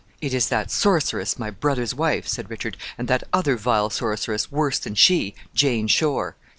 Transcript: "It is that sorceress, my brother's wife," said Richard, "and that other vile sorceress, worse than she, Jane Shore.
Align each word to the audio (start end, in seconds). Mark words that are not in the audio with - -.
"It 0.19 0.33
is 0.33 0.47
that 0.49 0.71
sorceress, 0.71 1.37
my 1.37 1.51
brother's 1.51 1.93
wife," 1.93 2.27
said 2.27 2.49
Richard, 2.49 2.75
"and 2.97 3.07
that 3.07 3.21
other 3.31 3.55
vile 3.55 3.91
sorceress, 3.91 4.51
worse 4.51 4.79
than 4.79 4.95
she, 4.95 5.35
Jane 5.53 5.85
Shore. 5.85 6.35